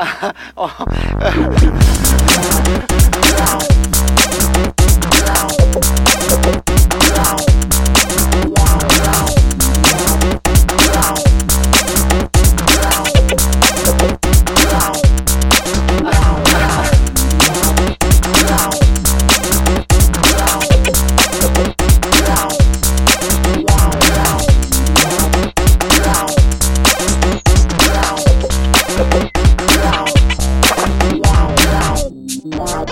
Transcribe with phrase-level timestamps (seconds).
[0.00, 0.70] 啊哈， 哦。
[32.60, 32.90] Wow.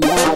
[0.00, 0.35] Bye.